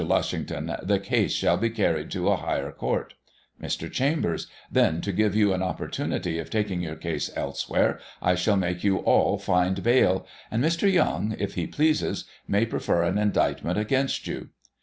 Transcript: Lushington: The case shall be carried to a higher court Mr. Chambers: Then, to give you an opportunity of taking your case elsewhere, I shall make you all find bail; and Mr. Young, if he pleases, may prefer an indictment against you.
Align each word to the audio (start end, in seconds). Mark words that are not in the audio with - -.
Lushington: 0.03 0.75
The 0.81 0.97
case 0.97 1.31
shall 1.31 1.57
be 1.57 1.69
carried 1.69 2.09
to 2.09 2.29
a 2.29 2.35
higher 2.35 2.71
court 2.71 3.13
Mr. 3.61 3.87
Chambers: 3.87 4.47
Then, 4.71 4.99
to 5.01 5.11
give 5.11 5.35
you 5.35 5.53
an 5.53 5.61
opportunity 5.61 6.39
of 6.39 6.49
taking 6.49 6.81
your 6.81 6.95
case 6.95 7.29
elsewhere, 7.35 7.99
I 8.19 8.33
shall 8.33 8.57
make 8.57 8.83
you 8.83 8.97
all 8.97 9.37
find 9.37 9.83
bail; 9.83 10.25
and 10.49 10.63
Mr. 10.63 10.91
Young, 10.91 11.35
if 11.37 11.53
he 11.53 11.67
pleases, 11.67 12.25
may 12.47 12.65
prefer 12.65 13.03
an 13.03 13.19
indictment 13.19 13.77
against 13.77 14.25
you. 14.25 14.49